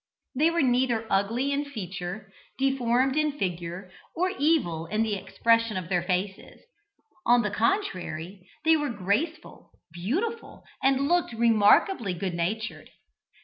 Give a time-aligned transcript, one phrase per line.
[0.33, 5.89] They were neither ugly in feature, deformed in figure, or evil in the expression of
[5.89, 6.59] their faces.
[7.23, 12.89] On the contrary they were graceful, beautiful, and looked remarkably good natured.